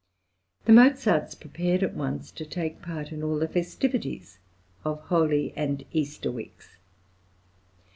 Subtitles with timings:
[0.65, 4.39] The Mozarts prepared at once to take part in all the festivities
[4.83, 6.77] of Holy and Easter weeks.